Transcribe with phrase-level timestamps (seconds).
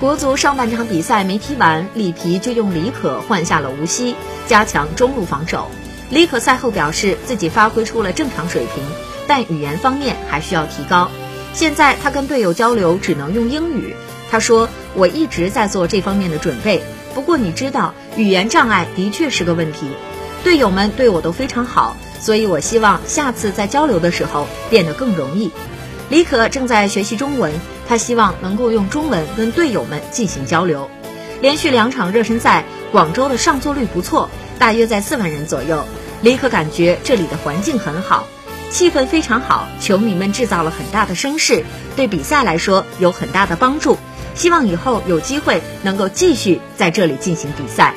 [0.00, 4.16] 国足上半场比赛没踢完，里皮就用李可换下了吴曦，
[4.46, 5.70] 加强中路防守。
[6.10, 8.84] 李可赛后表示自己发挥出了正常水平，
[9.26, 11.10] 但语言方面还需要提高。
[11.54, 13.94] 现在他跟队友交流只能用英语。
[14.30, 16.82] 他说：“我一直在做这方面的准备，
[17.14, 19.88] 不过你知道，语言障碍的确是个问题。
[20.42, 25.52] 队友们对我都非常好，所以我希望下次在交流的时候变得更容易。”
[26.10, 27.52] 李可正在学习中文，
[27.86, 30.90] 他希望能够用中文跟队友们进行交流。
[31.40, 35.84] 连续两场热身赛，广州的上座率不错，大约在四万人左右。
[36.22, 38.26] 李可感觉这里的环境很好，
[38.70, 41.62] 气氛非常好，球迷们制造了很大的声势，
[41.96, 43.98] 对比赛来说有很大的帮助。
[44.34, 47.94] 希望以后有机会能够继续在这里进行比赛。